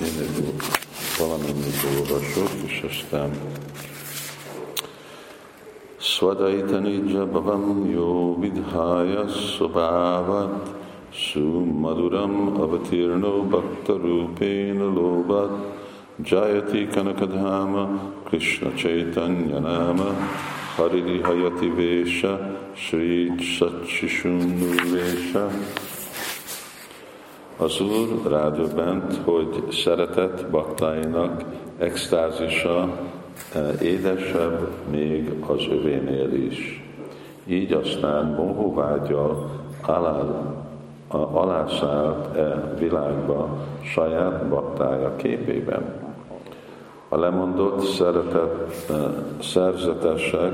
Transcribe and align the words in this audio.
Én 0.00 0.18
egy 0.20 0.52
valamennyit 1.18 1.84
olvasok, 1.98 2.50
és 2.66 2.84
aztán 2.90 3.30
Svadaitani 5.98 6.98
bhavam 7.32 7.90
yo 7.90 8.38
vidhaya 8.40 9.28
subhavat 9.28 10.74
sumaduram 11.12 12.56
avatirno 12.60 13.42
bhakta 13.42 13.92
rupena 13.92 14.84
lobat 14.84 15.50
jayati 16.24 16.86
kanakadhama 16.86 17.88
krishna 18.24 18.70
chaitanya 18.76 19.60
nama 19.60 20.14
hariri 20.76 21.20
hayati 21.22 21.68
vesha 21.76 22.38
sri 22.74 23.30
vesha 24.92 25.50
Az 27.62 27.80
Úr 27.80 28.30
rádöbbent, 28.30 29.20
hogy 29.24 29.64
szeretett 29.70 30.46
baktáinak 30.50 31.44
extázisa 31.78 32.88
eh, 33.54 33.82
édesebb 33.82 34.68
még 34.90 35.32
az 35.46 35.66
övénél 35.70 36.32
is. 36.32 36.84
Így 37.46 37.72
aztán 37.72 38.24
mohóvágyal 38.24 39.50
alá, 39.86 40.22
alászállt 41.32 42.36
e 42.36 42.74
világba 42.78 43.58
saját 43.82 44.48
baktája 44.48 45.16
képében. 45.16 45.94
A 47.08 47.18
lemondott 47.18 47.80
szeretett 47.80 48.90
eh, 48.90 48.96
szerzetesek 49.42 50.52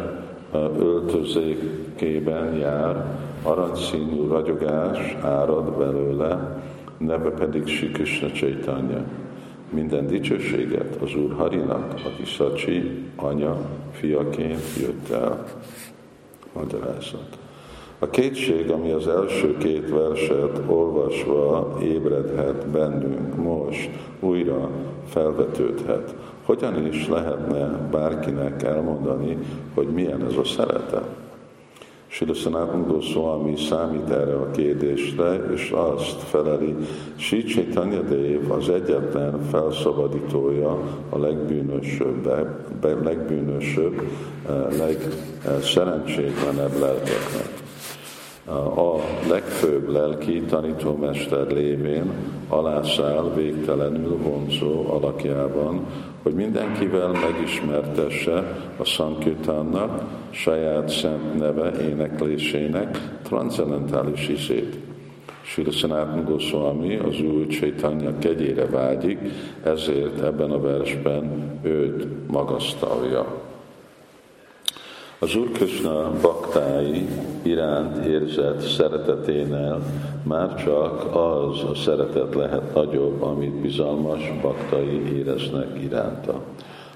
eh, 0.52 0.60
öltözékében 0.78 2.54
jár, 2.56 3.04
aranyszínű 3.42 4.28
ragyogás 4.28 5.16
árad 5.22 5.72
belőle, 5.72 6.56
neve 6.98 7.30
pedig 7.30 7.66
Sri 7.66 7.90
Krishna 7.90 8.30
Chaitanya. 8.30 9.04
Minden 9.70 10.06
dicsőséget 10.06 10.96
az 11.02 11.14
Úr 11.14 11.32
Harinak, 11.32 11.94
aki 12.04 12.24
Sacsi 12.24 13.04
anya 13.16 13.56
fiaként 13.92 14.76
jött 14.80 15.08
el. 15.10 15.44
Magyarázat. 16.52 17.38
A 17.98 18.10
kétség, 18.10 18.70
ami 18.70 18.90
az 18.90 19.08
első 19.08 19.56
két 19.56 19.90
verset 19.90 20.60
olvasva 20.66 21.78
ébredhet 21.82 22.66
bennünk 22.66 23.36
most, 23.36 23.90
újra 24.20 24.70
felvetődhet. 25.08 26.14
Hogyan 26.44 26.86
is 26.86 27.08
lehetne 27.08 27.88
bárkinek 27.90 28.62
elmondani, 28.62 29.38
hogy 29.74 29.86
milyen 29.86 30.24
ez 30.24 30.36
a 30.36 30.44
szeretet? 30.44 31.27
Sila 32.10 32.34
Sanatana 32.34 32.86
Goswami 32.86 33.56
számít 33.56 34.10
erre 34.10 34.34
a 34.34 34.50
kérdésre, 34.50 35.34
és 35.54 35.70
azt 35.70 36.22
feleli, 36.22 36.74
Sri 37.16 37.42
Chaitanya 37.42 38.00
Dev 38.00 38.50
az 38.50 38.68
egyetlen 38.68 39.40
felszabadítója 39.50 40.78
a 41.08 41.18
legbűnösöbb, 41.18 42.32
legbűnösöbb, 43.02 44.02
legszerencsétlenebb 44.78 46.78
lelkeknek. 46.78 47.67
A 48.48 49.00
legfőbb 49.28 49.88
lelki 49.88 50.40
tanítómester 50.40 51.46
lévén 51.46 52.12
alászáll 52.48 53.32
végtelenül 53.34 54.16
vonzó 54.16 54.92
alakjában, 54.92 55.86
hogy 56.22 56.34
mindenkivel 56.34 57.08
megismertesse 57.08 58.56
a 58.76 58.84
Sankirtannak 58.84 60.02
saját 60.30 60.88
szent 60.88 61.38
neve 61.38 61.72
éneklésének 61.88 62.98
transzendentális 63.22 64.28
izét. 64.28 64.76
Sri 65.42 65.70
Sanatana 65.70 66.22
Goswami 66.22 66.96
az 66.96 67.20
új 67.20 67.46
Chaitanya 67.46 68.18
kegyére 68.18 68.66
vágyik, 68.66 69.18
ezért 69.62 70.20
ebben 70.20 70.50
a 70.50 70.60
versben 70.60 71.58
őt 71.62 72.06
magasztalja. 72.26 73.47
Az 75.20 75.36
Úr 75.36 75.50
Krishna 75.52 76.10
baktái 76.22 77.08
iránt 77.42 78.04
érzett 78.06 78.60
szereteténél 78.60 79.82
már 80.22 80.54
csak 80.64 81.16
az 81.16 81.62
a 81.70 81.74
szeretet 81.74 82.34
lehet 82.34 82.74
nagyobb, 82.74 83.22
amit 83.22 83.60
bizalmas 83.60 84.32
baktai 84.42 85.16
éreznek 85.16 85.82
iránta. 85.82 86.40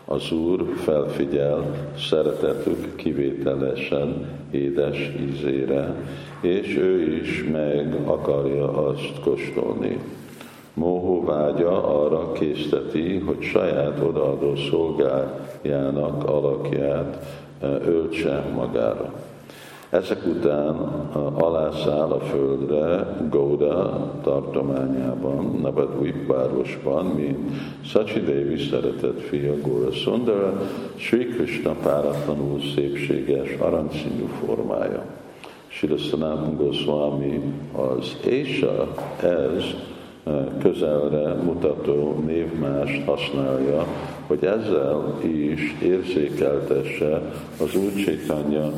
Az 0.05 0.32
Úr 0.32 0.65
felfigyel 0.77 1.91
szeretetük 1.99 2.97
kivételesen 2.97 4.27
édes 4.50 5.12
ízére, 5.21 5.94
és 6.41 6.77
ő 6.77 7.16
is 7.16 7.44
meg 7.53 7.94
akarja 8.05 8.87
azt 8.87 9.21
kóstolni. 9.25 9.99
Móhó 10.75 11.25
vágya 11.25 12.03
arra 12.03 12.32
készteti, 12.32 13.19
hogy 13.19 13.43
saját 13.43 14.00
odaadó 14.00 14.55
szolgájának 14.56 16.25
alakját 16.25 17.42
öltse 17.62 18.45
magára. 18.55 19.12
Ezek 19.91 20.27
után 20.27 20.75
alászáll 21.34 22.11
a 22.11 22.21
földre 22.21 23.17
Gouda 23.31 24.11
tartományában, 24.23 25.59
Navadvip 25.62 26.27
városban, 26.27 27.06
mint 27.06 27.39
Sachi 27.84 28.21
Devi 28.21 28.56
szeretett 28.56 29.21
fia 29.21 29.61
Góra 29.61 29.91
Sundara, 29.91 30.61
Sri 30.97 31.27
Krishna 31.27 31.73
páratlanul 31.83 32.61
szépséges, 32.75 33.56
aranyszínű 33.59 34.25
formája. 34.44 35.05
Sanatana 35.69 36.56
Goswami 36.56 37.41
az 37.73 38.17
Ésa, 38.27 38.94
ez 39.23 39.65
közelre 40.62 41.34
mutató 41.34 42.23
névmást 42.27 43.05
használja, 43.05 43.87
hogy 44.27 44.44
ezzel 44.44 45.19
is 45.22 45.75
érzékeltesse 45.83 47.22
az 47.59 47.75
Úr 47.75 47.94
Csétanya 48.05 48.72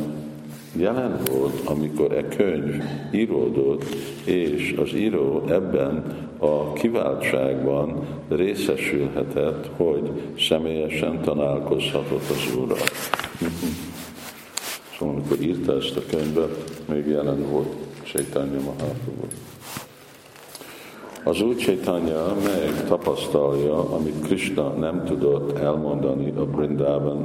jelen 0.76 1.18
volt, 1.30 1.60
amikor 1.64 2.12
e 2.12 2.28
könyv 2.28 2.82
íródott, 3.10 3.84
és 4.24 4.74
az 4.82 4.94
író 4.94 5.42
ebben 5.48 6.04
a 6.38 6.72
kiváltságban 6.72 8.06
részesülhetett, 8.28 9.70
hogy 9.76 10.10
személyesen 10.38 11.20
találkozhatott 11.20 12.30
az 12.30 12.56
Úrral. 12.56 12.78
Szóval 14.98 15.14
amikor 15.14 15.40
írta 15.40 15.76
ezt 15.76 15.96
a 15.96 16.02
könyvet, 16.10 16.82
még 16.88 17.06
jelen 17.06 17.50
volt 17.50 17.74
Chaitanya 18.02 18.60
Mahaprabhu. 18.60 19.53
Az 21.26 21.40
Úr 21.40 21.54
Chaitanya 21.54 22.34
meg 22.44 22.84
tapasztalja, 22.88 23.90
amit 23.90 24.20
Krishna 24.22 24.68
nem 24.68 25.04
tudott 25.04 25.58
elmondani 25.58 26.32
a 26.36 26.44
Brindában 26.44 27.24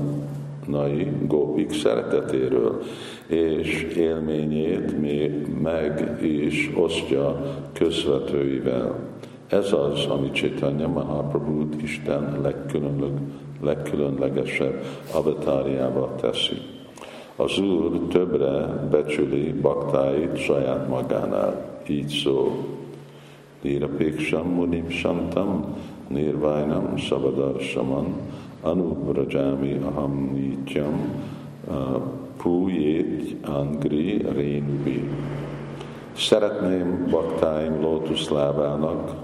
nai 0.68 1.12
gópik 1.28 1.74
szeretetéről, 1.74 2.82
és 3.28 3.84
élményét 3.84 5.00
még 5.00 5.48
meg 5.62 6.18
is 6.24 6.72
osztja 6.76 7.42
közvetőivel. 7.74 8.96
Ez 9.48 9.74
az, 9.74 10.06
ami 10.06 10.32
Chaitanya 10.32 10.88
Mahaprabhu 10.88 11.68
Isten 11.82 12.40
legkülönleg, 12.42 13.12
legkülönlegesebb 13.62 14.84
avatárjába 15.14 16.16
teszi. 16.22 16.58
Az 17.36 17.60
Úr 17.60 18.08
többre 18.10 18.88
becsüli 18.92 19.52
baktáit 19.62 20.38
saját 20.38 20.88
magánál, 20.88 21.80
így 21.88 22.08
szól. 22.24 22.52
Nirapéksam 23.62 24.48
munim 24.48 24.90
santam, 24.90 25.76
nirvajnam 26.08 26.98
saman, 27.60 28.06
anubrajami 28.62 29.80
aham 29.84 30.32
nityam, 30.34 30.96
pújét 32.38 33.36
angri 33.48 34.26
rénubi. 34.36 35.10
Szeretném 36.16 37.08
baktáim 37.12 37.82
lótuszlábának, 37.82 39.16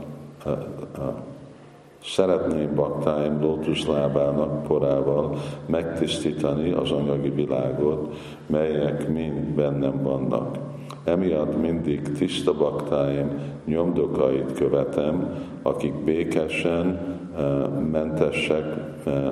szeretném 2.04 2.76
baktáim 2.76 3.42
lótuszlábának 3.42 4.64
porával 4.64 5.38
megtisztítani 5.66 6.72
az 6.72 6.92
anyagi 6.92 7.30
világot, 7.30 8.16
melyek 8.46 9.10
mind 9.10 9.56
bennem 9.56 10.04
vannak 10.04 10.58
Emiatt 11.06 11.62
mindig 11.62 12.02
tiszta 12.02 12.54
baktáim 12.54 13.30
nyomdokait 13.66 14.54
követem, 14.54 15.36
akik 15.62 15.94
békesen 15.94 17.00
eh, 17.38 17.68
mentesek, 17.92 18.66
eh, 19.06 19.32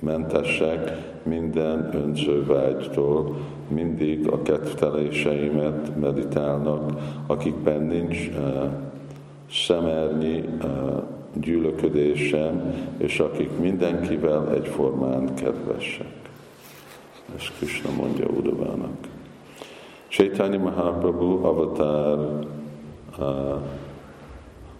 mentesek 0.00 1.08
minden 1.22 1.90
önzővágytól, 1.92 3.36
mindig 3.68 4.28
a 4.28 4.42
kedvteléseimet 4.42 5.96
meditálnak, 6.00 6.92
akikben 7.26 7.82
nincs 7.82 8.28
uh, 8.28 8.64
szemernyi 9.50 10.44
gyűlöködésem, 11.34 12.74
és 12.96 13.20
akik 13.20 13.58
mindenkivel 13.58 14.52
egyformán 14.54 15.34
kedvesek. 15.34 16.12
Ezt 17.36 17.52
Krishna 17.56 17.90
mondja 17.96 18.26
Udavának. 18.26 19.07
Chaitanya 20.08 20.58
Mahaprabhu 20.58 21.44
avatar 21.44 22.18
uh, 23.18 23.60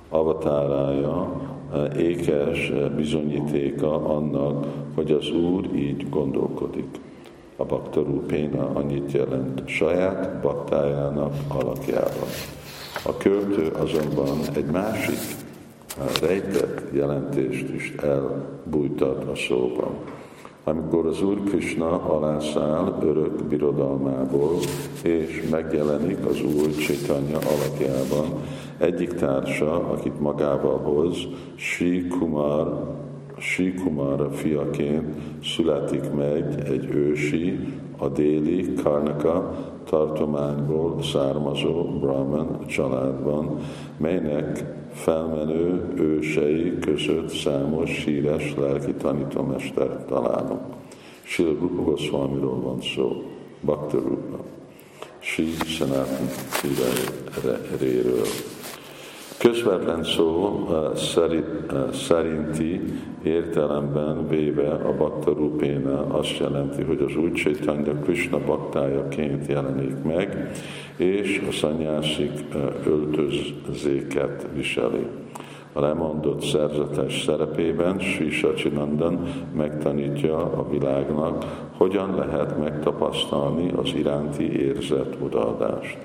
avatárája 0.09 1.49
ékes 1.97 2.73
bizonyítéka 2.97 4.05
annak, 4.05 4.67
hogy 4.95 5.13
az 5.13 5.31
Úr 5.31 5.65
így 5.75 6.09
gondolkodik. 6.09 7.01
A 7.57 7.65
baktarú 7.65 8.21
péna 8.27 8.71
annyit 8.75 9.13
jelent 9.13 9.69
saját 9.69 10.41
baktájának 10.41 11.35
alakjában. 11.49 12.29
A 13.05 13.17
költő 13.17 13.73
azonban 13.79 14.39
egy 14.55 14.65
másik 14.65 15.19
rejtett 16.21 16.95
jelentést 16.95 17.69
is 17.69 17.95
elbújtat 18.03 19.25
a 19.25 19.35
szóban. 19.35 19.91
Amikor 20.69 21.07
az 21.07 21.23
Úr 21.23 21.45
Krishna 21.45 22.03
alászáll 22.03 22.99
örök 23.03 23.45
birodalmából, 23.45 24.55
és 25.03 25.49
megjelenik 25.51 26.27
az 26.27 26.43
Úr 26.43 26.75
Csétanya 26.75 27.39
alakjában, 27.39 28.43
egyik 28.79 29.13
társa, 29.13 29.89
akit 29.91 30.21
magával 30.21 30.79
hoz, 30.79 31.17
Sri 31.55 32.07
Kumar, 32.07 32.97
Sri 33.39 33.75
Kumara 33.75 34.31
fiaként 34.31 35.07
születik 35.45 36.13
meg 36.13 36.63
egy 36.71 36.85
ősi, 36.95 37.59
a 37.99 38.09
déli 38.09 38.75
Karnaka 38.75 39.55
tartományból 39.85 41.03
származó 41.03 41.83
Brahman 41.85 42.67
családban, 42.67 43.59
melynek 43.97 44.65
felmenő 44.93 45.95
ősei 45.97 46.79
között 46.79 47.29
számos 47.29 48.05
híres 48.05 48.55
lelki 48.57 48.93
tanítómester 48.93 50.05
találunk. 50.05 50.61
Sila 51.23 51.53
Rupa 51.61 51.83
Goswamiról 51.83 52.61
van 52.61 52.81
szó, 52.81 53.23
Bhakta 53.61 53.99
Rupa, 53.99 54.39
Sri 55.19 55.51
Sanatan 55.67 56.29
réről. 57.81 58.27
Közvetlen 59.39 60.05
szó 60.05 60.67
szerinti 61.93 62.81
értelemben 63.23 64.29
véve 64.29 64.73
a 64.73 64.97
Bakta 64.97 65.33
Rupéna 65.33 66.07
azt 66.07 66.39
jelenti, 66.39 66.83
hogy 66.83 67.01
az 67.01 67.17
új 67.17 67.31
Chaitanya 67.31 67.93
Krishna 67.93 68.39
baktájaként 68.47 69.47
jelenik 69.47 70.03
meg, 70.03 70.51
és 70.97 71.43
a 71.49 71.53
szanyászik 71.53 72.33
öltözéket 72.87 74.47
viseli. 74.55 75.07
A 75.73 75.81
lemondott 75.81 76.43
szerzetes 76.43 77.23
szerepében 77.23 77.99
Sri 77.99 78.31
Sachinandan 78.31 79.21
megtanítja 79.57 80.37
a 80.37 80.69
világnak, 80.71 81.45
hogyan 81.77 82.15
lehet 82.15 82.59
megtapasztalni 82.59 83.73
az 83.77 83.93
iránti 83.95 84.61
érzett 84.61 85.17
odaadást 85.23 85.99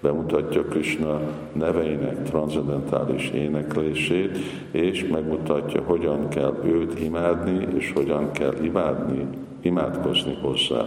bemutatja 0.00 0.62
Krishna 0.62 1.20
neveinek 1.52 2.22
transzendentális 2.22 3.30
éneklését, 3.30 4.38
és 4.70 5.06
megmutatja, 5.12 5.82
hogyan 5.82 6.28
kell 6.28 6.54
őt 6.64 7.00
imádni, 7.00 7.66
és 7.76 7.92
hogyan 7.94 8.32
kell 8.32 8.54
imádni, 8.62 9.26
imádkozni 9.60 10.38
hozzá. 10.42 10.84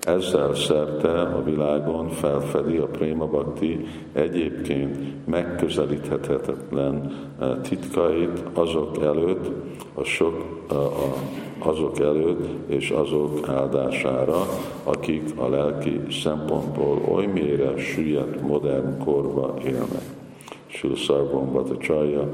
Ezzel 0.00 0.54
szerte 0.54 1.20
a 1.20 1.42
világon 1.42 2.08
felfedi 2.08 2.76
a 2.76 2.86
Préma 2.86 3.26
Bhakti 3.26 3.86
egyébként 4.12 5.26
megközelíthetetlen 5.26 7.12
eh, 7.40 7.48
titkait 7.62 8.42
azok 8.52 9.02
előtt, 9.02 9.50
a 9.94 10.02
sok, 10.04 10.66
a 10.68 10.88
azok 11.64 11.98
előtt 11.98 12.70
és 12.70 12.90
azok 12.90 13.48
áldására, 13.48 14.46
akik 14.84 15.22
a 15.36 15.48
lelki 15.48 16.00
szempontból 16.10 17.02
oly 17.08 17.26
mélyre 17.26 17.78
süllyedt 17.78 18.40
modern 18.40 19.04
korba 19.04 19.54
élnek. 19.64 20.19
Sülszarvon 20.80 21.52
Bhattacharya 21.52 22.28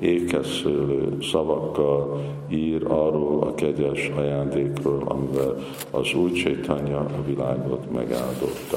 ékeszülő 0.00 1.16
szavakkal 1.20 2.20
ír 2.48 2.84
arról 2.88 3.42
a 3.42 3.54
kegyes 3.54 4.10
ajándékról, 4.16 5.02
amivel 5.06 5.56
az 5.90 6.14
új 6.14 6.32
Csétanya 6.32 6.98
a 6.98 7.22
világot 7.26 7.92
megáldotta. 7.92 8.76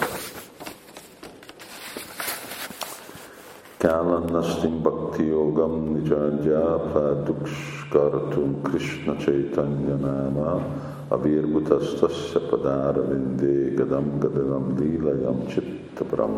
Kálanastim 3.77 4.81
Bhakti 4.81 5.25
Yogam 5.25 5.91
Nijanja 5.93 6.91
Padukshkartum 6.93 8.61
Krishna 8.61 9.15
Chaitanya 9.15 9.95
Nama 9.95 10.65
Avirbutastasya 11.07 12.39
Padara 12.49 13.07
Vinde 13.07 13.73
Gadam 13.73 14.19
Gadam 14.19 14.75
Lilayam 14.79 15.47
Chittabram 15.47 16.31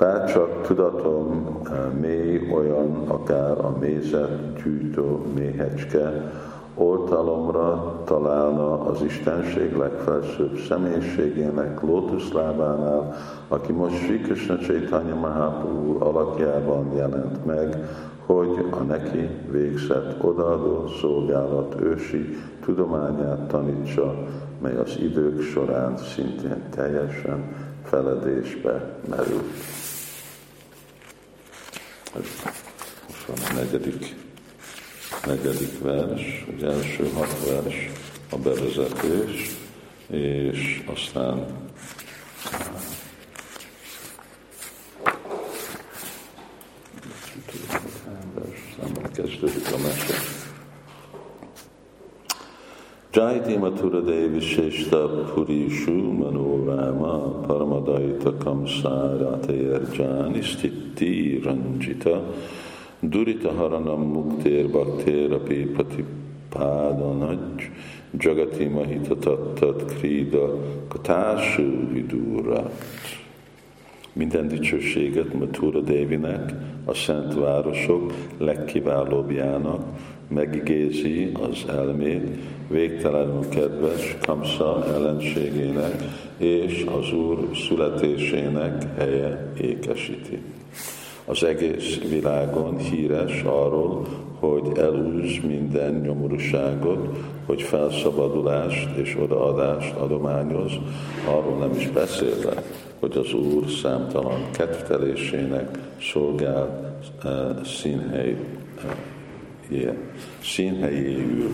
Bringa 0.00 0.18
Bárcsak 0.18 0.62
tudatom 0.62 1.58
eh, 1.64 1.78
mély 2.00 2.52
olyan, 2.52 3.04
akár 3.06 3.64
a 3.64 3.76
mézet 3.80 4.62
gyűjtő 4.62 5.02
méhecske, 5.34 6.32
oltalomra 6.74 8.00
találna 8.04 8.80
az 8.80 9.02
Istenség 9.02 9.76
legfelsőbb 9.76 10.58
személyiségének 10.68 11.80
lótuszlábánál, 11.80 13.16
aki 13.48 13.72
most 13.72 13.96
Sri 13.96 14.20
Krishna 14.20 14.58
Chaitanya 14.58 15.14
Mahaprabhu 15.14 16.04
alakjában 16.04 16.92
jelent 16.94 17.46
meg, 17.46 17.76
hogy 18.26 18.66
a 18.70 18.82
neki 18.82 19.28
végzett 19.50 20.24
odaadó 20.24 20.86
szolgálat 21.00 21.74
ősi 21.80 22.36
tudományát 22.64 23.48
tanítsa, 23.48 24.14
mely 24.62 24.76
az 24.76 24.96
idők 25.00 25.40
során 25.40 25.96
szintén 25.96 26.62
teljesen 26.70 27.54
feledésbe 27.84 28.98
merült. 29.08 29.89
Most 32.14 33.26
van 33.26 33.36
a 33.48 33.52
negyedik, 33.52 34.14
negyedik 35.26 35.78
vers, 35.82 36.44
az 36.56 36.62
első 36.62 37.10
hat 37.14 37.44
vers 37.44 37.90
a 38.30 38.36
bevezetés, 38.36 39.56
és 40.10 40.82
aztán 40.86 41.46
Jayati 53.20 53.56
Mathura 53.58 54.00
Devi 54.00 54.40
Sheshta 54.40 55.28
Purishu 55.28 55.96
Manorama 56.20 57.12
Paramadaita 57.46 58.32
Kamsa 58.38 58.96
Ratayarjani 59.20 60.42
Stitti 60.42 61.38
Ranjita 61.44 62.16
Durita 63.04 63.52
Haranam 63.52 64.02
Mukter 64.10 64.64
Bhakter 64.72 65.34
Api 65.34 65.66
Patipadanaj 65.66 67.70
Jagati 68.16 68.66
Mahita 68.70 69.14
Tattat 69.20 69.80
Krida 69.98 70.46
Katásu 70.88 71.92
Vidurat. 71.92 72.72
Minden 74.12 74.48
dicsőséget 74.48 75.34
Mathura 75.34 75.80
Devinek, 75.80 76.52
a 76.84 76.94
szent 76.94 77.34
városok 77.34 78.12
legkiválóbbjának, 78.38 79.82
megigézi 80.34 81.32
az 81.50 81.64
elmét, 81.68 82.28
végtelenül 82.68 83.48
kedves 83.48 84.16
Kamsa 84.26 84.84
ellenségének 84.94 86.02
és 86.36 86.86
az 86.98 87.12
Úr 87.12 87.48
születésének 87.68 88.84
helye 88.96 89.52
ékesíti. 89.60 90.42
Az 91.24 91.44
egész 91.44 91.98
világon 92.08 92.78
híres 92.78 93.42
arról, 93.42 94.06
hogy 94.38 94.78
elúz 94.78 95.38
minden 95.46 95.94
nyomorúságot, 95.94 97.18
hogy 97.46 97.62
felszabadulást 97.62 98.96
és 98.96 99.16
odaadást 99.22 99.94
adományoz, 99.94 100.72
arról 101.28 101.58
nem 101.58 101.70
is 101.76 101.88
beszélve, 101.88 102.62
hogy 103.00 103.16
az 103.16 103.32
Úr 103.32 103.70
számtalan 103.82 104.50
kedvtelésének 104.50 105.78
szolgál 106.12 106.98
uh, 107.24 107.64
színhely, 107.64 108.36
yeah, 109.70 109.96
színhelyéül 110.42 111.48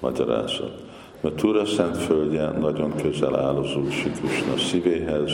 magyarázat. 0.00 0.84
Mert 1.20 1.34
Tura 1.34 1.64
szent 1.64 1.96
földje 1.96 2.50
nagyon 2.50 2.94
közel 3.02 3.36
áll 3.36 3.56
az 3.56 3.76
Úr 3.76 3.88
Krishna 3.88 4.56
szívéhez, 4.56 5.30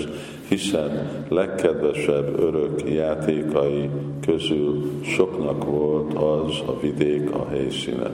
hiszen 0.48 1.24
legkedvesebb 1.28 2.38
örök 2.38 2.90
játékai 2.90 3.90
közül 4.26 5.00
soknak 5.04 5.64
volt 5.64 6.14
az 6.14 6.60
a 6.66 6.80
vidék 6.80 7.30
a 7.30 7.48
helyszíne, 7.48 8.10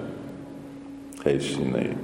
helyszínei. 1.25 1.97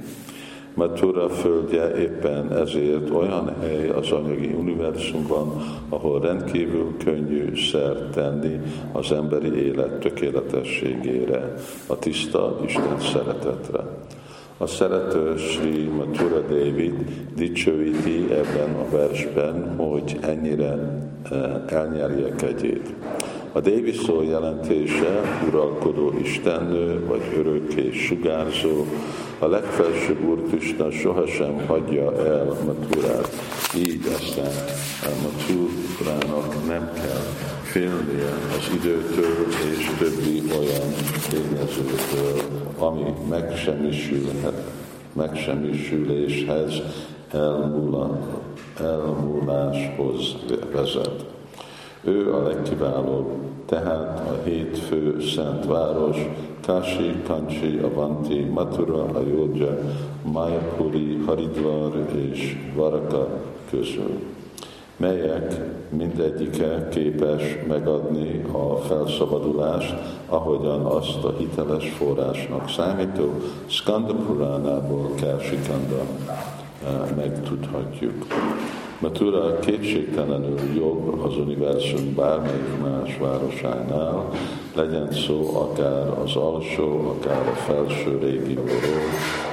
Matura 0.75 1.29
földje 1.29 1.95
éppen 1.97 2.53
ezért 2.53 3.09
olyan 3.09 3.55
hely 3.61 3.89
az 3.89 4.11
anyagi 4.11 4.53
univerzumban, 4.59 5.63
ahol 5.89 6.19
rendkívül 6.19 6.93
könnyű 7.03 7.55
szert 7.55 8.11
tenni 8.11 8.59
az 8.91 9.11
emberi 9.11 9.65
élet 9.65 9.99
tökéletességére, 9.99 11.53
a 11.87 11.99
tiszta 11.99 12.59
Isten 12.65 12.99
szeretetre. 12.99 13.79
A 14.57 14.67
szerető 14.67 15.37
Sri 15.37 15.83
Matura 15.83 16.39
David 16.39 16.93
dicsőíti 17.35 18.27
ebben 18.31 18.75
a 18.75 18.95
versben, 18.95 19.75
hogy 19.75 20.17
ennyire 20.21 21.01
eh, 21.31 21.53
elnyerje 21.67 22.35
kegyét. 22.35 22.93
A 23.51 23.59
Dévi 23.59 23.91
szó 23.91 24.21
jelentése 24.21 25.21
uralkodó 25.47 26.13
istennő, 26.23 27.05
vagy 27.05 27.21
örökké 27.37 27.91
sugárzó, 27.91 28.85
a 29.45 29.49
legfelsőbb 29.49 30.23
Úr 30.23 30.43
Krishna 30.47 30.91
sohasem 30.91 31.65
hagyja 31.67 32.25
el 32.25 32.45
Maturát. 32.65 33.29
Így 33.77 34.05
aztán 34.05 34.51
Maturának 35.21 36.67
nem 36.67 36.91
kell 36.93 37.23
félnie 37.63 38.33
az 38.57 38.69
időtől 38.75 39.45
és 39.71 39.91
többi 39.97 40.41
olyan 40.59 40.93
tényezőtől, 41.29 42.41
ami 42.77 43.13
megsemmisülhet, 43.29 44.61
megsemmisüléshez, 45.13 46.81
elmúláshoz 48.79 50.35
vezet. 50.71 51.25
Ő 52.03 52.33
a 52.33 52.43
legkiválóbb, 52.47 53.31
tehát 53.65 54.19
a 54.29 54.41
hét 54.43 54.77
fő 54.77 55.21
szent 55.35 55.65
város, 55.65 56.17
Kashi, 56.65 57.21
Kanchi, 57.27 57.79
Avanti, 57.83 58.39
Mathura, 58.39 59.19
Ayodhya, 59.19 59.77
Mayapuri, 60.23 61.17
Haridvar 61.25 61.91
és 62.31 62.55
Varaka 62.75 63.41
közül 63.69 64.19
melyek 64.97 65.61
mindegyike 65.89 66.87
képes 66.91 67.41
megadni 67.67 68.45
a 68.51 68.75
felszabadulást, 68.75 69.95
ahogyan 70.29 70.85
azt 70.85 71.23
a 71.23 71.33
hiteles 71.37 71.89
forrásnak 71.89 72.69
számító 72.69 73.33
Skanda 73.65 74.13
Puránából 74.13 75.11
Kársikanda 75.15 76.01
eh, 76.83 77.15
megtudhatjuk. 77.15 78.25
Matura 78.99 79.59
kétségtelenül 79.59 80.59
jobb 80.77 81.23
az 81.23 81.37
univerzum 81.37 82.15
bármelyik 82.15 82.81
más 82.81 83.17
városánál, 83.17 84.29
legyen 84.75 85.11
szó 85.11 85.55
akár 85.55 86.19
az 86.23 86.35
alsó, 86.35 87.15
akár 87.17 87.47
a 87.47 87.55
felső 87.55 88.17
régióról, 88.17 89.03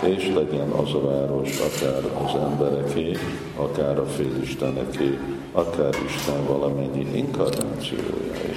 és 0.00 0.32
legyen 0.34 0.68
az 0.68 0.94
a 0.94 1.00
város 1.00 1.58
akár 1.58 2.24
az 2.24 2.34
embereké, 2.40 3.16
akár 3.56 3.98
a 3.98 4.06
félisteneké, 4.06 5.18
akár 5.52 5.94
Isten 6.06 6.46
valamennyi 6.46 7.16
inkarnációjáé. 7.16 8.56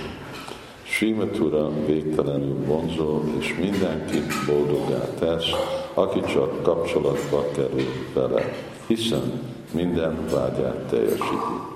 Srimatura 0.84 1.70
végtelenül 1.86 2.56
vonzó, 2.66 3.22
és 3.40 3.56
mindenkit 3.60 4.34
boldogá 4.48 5.04
tesz, 5.20 5.50
aki 5.94 6.20
csak 6.20 6.64
kapcsolatba 6.64 7.46
kerül 7.56 7.88
vele, 8.14 8.54
hiszen 8.88 9.42
minden 9.72 10.26
vágyát 10.32 10.88
teljesíti. 10.90 11.75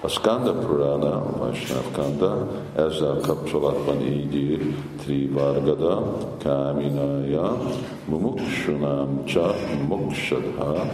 A 0.00 0.08
Skanda 0.08 0.52
Purana, 0.52 1.12
a 1.12 1.38
Vaishnav 1.38 1.90
Kanda, 1.92 2.48
ezzel 2.74 3.20
kapcsolatban 3.20 4.00
így 4.00 4.34
ír 4.34 4.74
Trivargada, 5.04 6.16
Káminaya, 6.38 7.56
Mumukshunam 8.04 9.24
Cha 9.24 9.54
Mukshadha, 9.88 10.86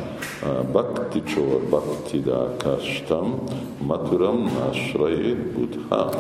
Bhakti 0.73 1.23
Chor 1.23 1.61
Bhaktida 1.71 2.57
Kastam, 2.57 3.43
Maturam 3.87 4.51
Nasrayit 4.59 5.53
Buddha. 5.53 6.11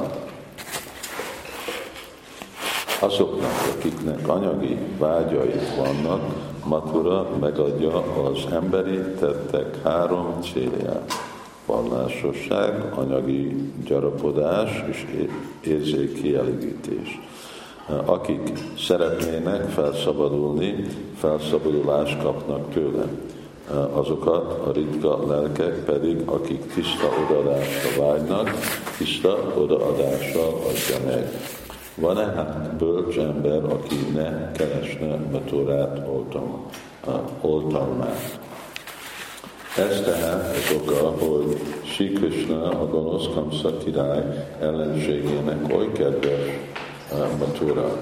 Azoknak, 3.00 3.50
akiknek 3.76 4.28
anyagi 4.28 4.78
vágyaik 4.98 5.76
vannak, 5.76 6.22
Matura 6.64 7.26
megadja 7.40 8.02
az 8.22 8.52
emberi 8.52 8.98
tettek 9.18 9.82
három 9.82 10.40
célját. 10.42 11.31
Vallásosság, 11.66 12.92
anyagi 12.94 13.72
gyarapodás 13.84 14.84
és 14.90 15.06
érzékielégítés. 15.64 17.20
Akik 18.04 18.52
szeretnének 18.78 19.68
felszabadulni, 19.68 20.84
felszabadulást 21.16 22.22
kapnak 22.22 22.72
tőle. 22.72 23.04
Azokat 23.92 24.66
a 24.66 24.72
ritka 24.72 25.26
lelkek 25.26 25.84
pedig, 25.84 26.22
akik 26.24 26.72
tiszta 26.74 27.08
odaadásra 27.24 28.02
vágynak, 28.02 28.50
tiszta 28.96 29.52
odaadással 29.56 30.54
adja 30.54 31.06
meg. 31.06 31.30
Van-e 31.94 32.24
hát 32.24 32.76
bölcs 32.76 33.16
ember, 33.16 33.64
aki 33.64 33.96
ne 34.14 34.52
keresne 34.52 35.16
Maturát 35.32 36.08
oltam, 36.08 36.70
oltalmát? 37.40 38.38
Ez 39.76 40.00
tehát 40.04 40.56
az 40.56 40.76
oka, 40.76 41.24
hogy 41.24 41.56
Sri 41.84 42.12
Krishna, 42.12 42.80
a 42.80 42.86
gonosz 42.86 43.28
Kamsa 43.34 43.76
király 43.78 44.46
ellenségének 44.60 45.76
oly 45.76 45.92
kedves 45.92 46.58
Matura. 47.38 47.96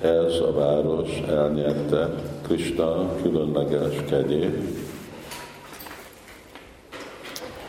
Ez 0.00 0.34
a 0.34 0.52
város 0.52 1.22
elnyerte 1.28 2.10
Krishna 2.42 3.16
különleges 3.22 3.94
kegyét, 4.08 4.56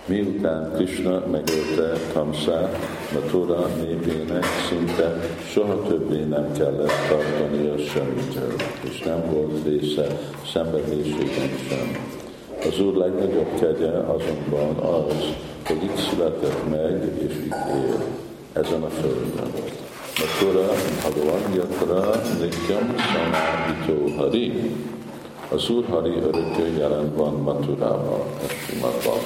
Miután 0.05 0.71
Krishna 0.75 1.23
megölte 1.31 1.93
Kamsát, 2.13 2.77
Mathura 3.13 3.67
népének 3.67 4.45
szinte 4.69 5.19
soha 5.53 5.83
többé 5.83 6.23
nem 6.23 6.51
kellett 6.51 6.91
tartania 7.09 7.77
semmitől, 7.77 8.53
és 8.89 8.99
nem 8.99 9.23
volt 9.31 9.63
része 9.65 10.19
szenvedésében 10.53 11.49
sem. 11.69 12.20
Az 12.67 12.79
Úr 12.79 12.93
legnagyobb 12.93 13.59
kegye 13.59 13.89
azonban 13.89 14.75
az, 14.75 15.15
hogy 15.65 15.83
itt 15.83 15.97
született 15.97 16.69
meg, 16.69 17.11
és 17.27 17.35
itt 17.35 17.53
él, 17.53 18.03
ezen 18.53 18.83
a 18.83 18.89
földön. 18.89 19.51
Mathura, 20.19 20.73
Bhagavan 20.99 21.53
Yatra, 21.53 22.21
Nityam 22.39 22.95
Samadhito 22.97 24.21
Hari, 24.21 24.71
az 25.49 25.69
Úr 25.69 25.85
Hari 25.89 26.09
örökké 26.09 26.77
jelen 26.77 27.15
van 27.15 27.33
Maturában, 27.33 28.21
ez 28.43 28.51
Simad 28.67 29.03
van. 29.05 29.19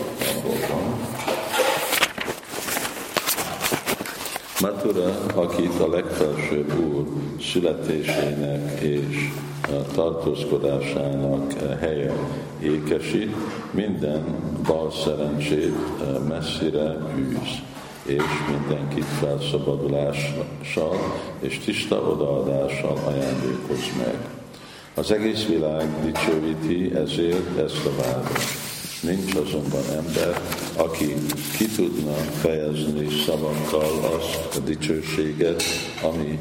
Matura, 4.62 5.18
akit 5.36 5.80
a 5.80 5.90
legfelsőbb 5.90 6.74
Úr 6.94 7.06
születésének 7.42 8.82
és 8.82 9.32
tartózkodásának 9.94 11.54
helye 11.80 12.14
ékesít, 12.62 13.36
minden 13.72 14.24
bal 14.68 14.92
szerencsét 14.92 15.76
messzire 16.28 16.96
űz 17.18 17.62
és 18.06 18.24
mindenkit 18.50 19.06
felszabadulással 19.06 20.98
és 21.40 21.60
tiszta 21.60 21.96
odaadással 21.96 22.98
ajándékoz 23.06 23.92
meg. 23.98 24.18
Az 24.94 25.12
egész 25.12 25.46
világ 25.46 25.88
dicsőíti 26.04 26.96
ezért 26.96 27.58
ezt 27.58 27.86
a 27.86 28.02
város. 28.02 28.64
Nincs 29.02 29.36
azonban 29.36 29.84
ember, 29.96 30.42
aki 30.76 31.14
ki 31.58 31.66
tudna 31.66 32.14
fejezni 32.14 33.08
szavakkal 33.26 34.18
azt 34.18 34.56
a 34.56 34.60
dicsőséget, 34.60 35.64
ami, 36.04 36.40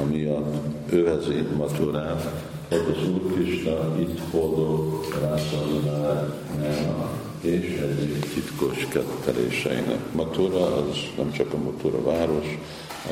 ami 0.00 0.24
a 0.24 0.42
őhezi 0.90 1.44
maturát, 1.56 2.30
hogy 2.68 2.96
az 2.96 3.08
Úr 3.08 3.32
Krishna 3.32 4.00
itt 4.00 4.20
boldog 4.32 5.04
rászalmanának, 5.20 7.18
és 7.40 7.80
egyéb 7.82 8.24
titkos 8.34 8.86
ketteléseinek. 8.88 10.12
Matura 10.12 10.76
az 10.76 10.96
nem 11.16 11.32
csak 11.32 11.52
a 11.52 11.56
Matura 11.56 12.02
város, 12.02 12.58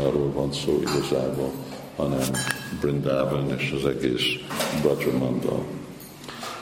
arról 0.05 0.33
van 0.33 0.52
szó 0.52 0.81
igazából, 0.81 1.50
hanem 1.97 2.31
Brindavan 2.81 3.55
és 3.59 3.75
az 3.76 3.87
egész 3.87 4.25
Brajamandal. 4.83 5.64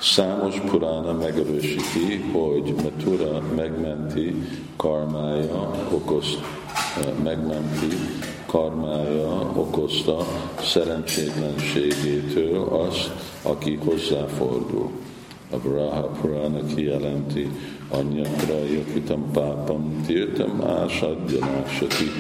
Számos 0.01 0.61
Purána 0.71 1.13
megerősíti, 1.13 2.17
hogy 2.33 2.75
Matura 2.83 3.43
megmenti 3.57 4.35
karmája, 4.77 5.71
okoz, 5.91 6.27
eh, 6.97 7.13
megmenti 7.23 7.87
karmája 8.55 9.51
okozta 9.57 10.27
szerencsétlenségétől 10.61 12.63
azt, 12.63 13.11
aki 13.43 13.79
hozzáfordul. 13.85 14.91
A 15.51 15.57
Braha 15.57 16.11
Purana 16.21 16.65
kijelenti, 16.75 17.51
anyatra 17.89 18.59
yakitam 18.59 19.31
pápam, 19.33 20.03
tirtam 20.07 20.63
ásadjanásati, 20.67 22.11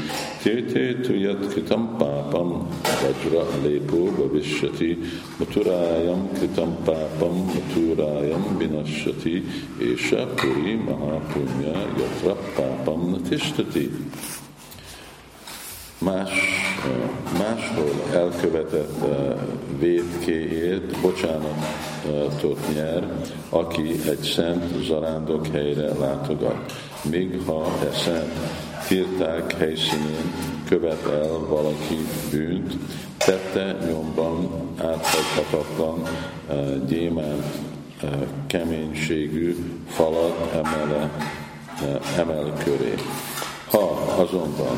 tirté 0.42 0.94
tuyat 0.94 1.48
kritam 1.48 1.96
pápam, 1.98 2.68
vajra 3.02 3.46
lépo 3.62 3.96
bhavishyati, 3.96 4.98
maturájam 5.38 6.28
kritam 6.32 6.76
pápam, 6.84 7.52
maturájam 7.54 8.56
binassati, 8.58 9.44
és 9.78 10.12
a 10.12 10.26
puri 10.26 10.74
mahapunya 10.74 11.78
yatra 11.98 12.36
pápam 12.56 13.16
tistati 13.28 13.90
más, 16.04 16.30
máshol 17.38 18.02
elkövetett 18.12 19.04
védkéért 19.78 21.00
bocsánatot 21.00 22.74
nyer, 22.74 23.12
aki 23.48 23.90
egy 24.08 24.22
szent 24.22 24.84
zarándok 24.84 25.46
helyre 25.46 25.94
látogat. 25.98 26.72
Míg 27.10 27.40
ha 27.46 27.64
e 27.90 27.92
szent 27.96 28.32
írták 28.90 29.56
helyszínén 29.56 30.32
követ 30.68 31.06
el 31.06 31.38
valaki 31.48 31.98
bűnt, 32.30 32.76
tette 33.16 33.76
nyomban 33.86 34.48
áthagyhatatlan 34.78 36.02
gyémánt 36.88 37.44
keménységű 38.46 39.56
falat 39.88 40.50
emele, 40.52 41.10
emel 42.16 42.52
köré. 42.64 42.94
Ha 43.70 44.14
azonban 44.16 44.76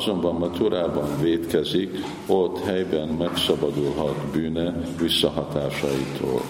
azonban 0.00 0.34
Maturában 0.34 1.20
védkezik, 1.20 2.04
ott 2.26 2.64
helyben 2.64 3.08
megszabadulhat 3.08 4.16
bűne 4.32 4.74
visszahatásaitól. 5.00 6.40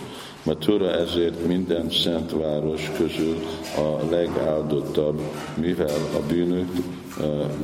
Matura 0.43 0.91
ezért 0.91 1.47
minden 1.47 1.91
szent 1.91 2.33
város 2.33 2.91
közül 2.97 3.37
a 3.77 4.11
legáldottabb, 4.11 5.21
mivel 5.55 5.99
a 6.15 6.27
bűnök 6.29 6.69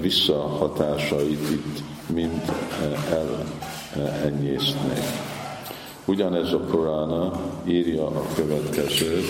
visszahatásait 0.01 1.51
itt 1.51 1.83
mind 2.15 2.43
elenyésznek. 4.23 5.03
Ugyanez 6.05 6.53
a 6.53 6.59
Purana 6.59 7.41
írja 7.65 8.07
a 8.07 8.23
következőt, 8.35 9.27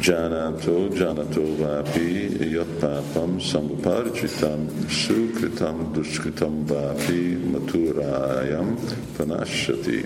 Janato, 0.00 0.88
Janato 0.92 1.56
Vapi, 1.56 2.28
Yatpapam, 2.52 3.40
Samuparjitam, 3.40 4.68
Sukritam, 4.88 5.92
Duskritam 5.92 6.66
Vapi, 6.66 7.36
Maturayam, 7.50 8.76
Panashati. 9.16 10.04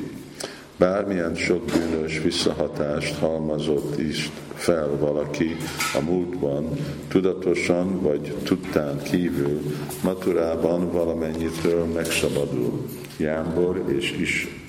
Bármilyen 0.76 1.34
sok 1.34 1.64
bűnös 1.64 2.20
visszahatást 2.22 3.14
halmazott 3.14 3.98
is 3.98 4.30
fel 4.54 4.96
valaki 4.98 5.56
a 5.94 6.00
múltban, 6.00 6.68
tudatosan 7.08 8.00
vagy 8.00 8.34
tudtán 8.44 9.02
kívül, 9.02 9.60
maturában 10.02 10.90
valamennyitől 10.92 11.84
megszabadul. 11.84 12.86
Jámbor 13.16 13.84
és 13.88 14.12
is 14.20 14.59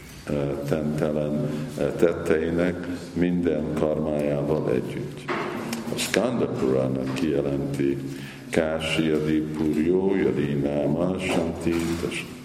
tentelen 0.70 1.50
tetteinek 1.98 2.88
minden 3.14 3.74
karmájával 3.74 4.72
együtt. 4.72 5.20
A 5.96 5.98
Skanda 5.98 6.46
Purana 6.46 7.14
kijelenti, 7.14 7.98
Kási 8.52 9.08
Yadi 9.08 9.42
Puryo 9.56 10.16
Yadi 10.16 10.60
Náma 10.60 11.16
Santi 11.20 11.72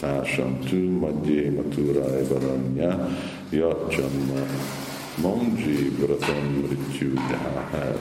Társam 0.00 0.59
Tu 0.62 0.76
Madhye 0.76 1.50
Maturai 1.50 2.23
Varanya 2.31 3.09
Yacsanma 3.50 4.47
Monji 5.19 5.90
Vratam 5.99 6.62
Rityu 6.71 7.14
Dahar 7.14 7.99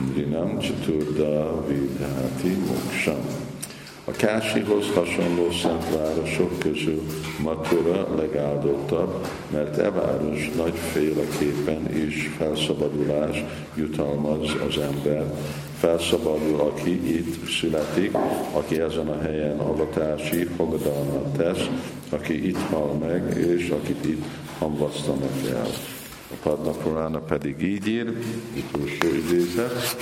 Nrinam 0.00 0.60
Chaturda 0.60 1.60
Vidhati 1.68 2.56
Moksham 2.64 3.41
a 4.12 4.16
Kásihoz 4.16 4.86
hasonló 4.94 5.50
szentvárosok 5.50 6.58
közül 6.58 7.02
Matura 7.42 8.14
legáldottabb, 8.16 9.26
mert 9.50 9.78
e 9.78 9.90
város 9.90 10.50
nagyféleképpen 10.56 11.96
is 11.96 12.30
felszabadulás 12.38 13.44
jutalmaz 13.74 14.56
az 14.68 14.78
ember. 14.78 15.34
Felszabadul, 15.78 16.60
aki 16.60 17.16
itt 17.16 17.48
születik, 17.48 18.14
aki 18.52 18.80
ezen 18.80 19.08
a 19.08 19.22
helyen 19.22 19.58
avatási 19.58 20.44
fogadalmat 20.44 21.36
tesz, 21.36 21.68
aki 22.10 22.48
itt 22.48 22.60
hal 22.70 22.92
meg, 22.92 23.36
és 23.36 23.68
akit 23.68 24.04
itt 24.04 24.24
hamvasztanak 24.58 25.48
el. 25.50 25.66
A 26.30 26.34
Padma 26.42 26.70
Purana 26.70 27.18
pedig 27.18 27.62
így 27.62 27.88
ír, 27.88 28.12
utolsó 28.56 29.06
idézet, 29.14 29.96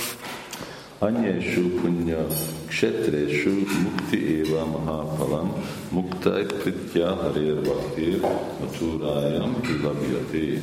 Anyeshu 1.01 1.81
punya 1.81 2.29
kshetreshu 2.69 3.65
mukti 3.65 4.45
eva 4.45 4.69
mahapalam 4.69 5.49
muktai 5.89 6.45
pritya 6.45 7.17
harir 7.17 7.57
bhaktir 7.65 8.21
maturayam 8.61 9.57
kilabhyati. 9.65 10.61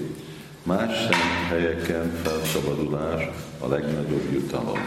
Más 0.63 0.95
szent 0.95 1.43
helyeken 1.51 2.13
felszabadulás 2.23 3.23
a 3.59 3.67
legnagyobb 3.69 4.33
jutalom, 4.33 4.79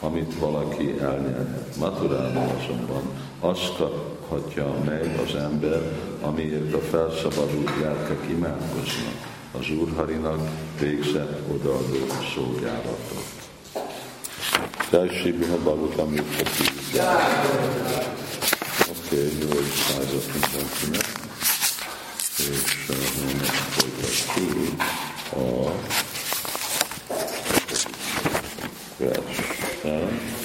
amit 0.00 0.34
valaki 0.38 1.00
elnyerhet. 1.00 1.76
Maturában 1.78 2.48
azonban 2.60 3.02
azt 3.40 3.76
kaphatja 3.76 4.74
meg 4.84 5.20
az 5.26 5.34
ember, 5.34 5.82
amiért 6.20 6.74
a 6.74 6.80
felszabadult 6.80 7.80
lelkek 7.80 8.28
imádkoznak, 8.30 9.18
az 9.58 9.70
Úrharinak 9.80 10.48
végzett 10.80 11.40
odaadó 11.54 12.04
szolgálatot. 12.34 13.37
Shri 14.90 15.32
Bhima 15.32 15.56
Bhagavatam. 15.56 16.14
Oké, 18.88 19.32
jó, 19.40 19.48
hogy 19.48 19.72
százat 19.86 20.26
mindenkinek. 20.32 21.06
És 22.36 22.86
most 23.38 23.50
folytatjuk 23.70 24.82
a 25.32 25.70
versen. 28.96 30.36